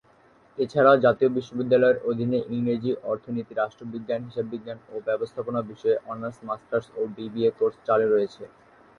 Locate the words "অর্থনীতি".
3.03-3.53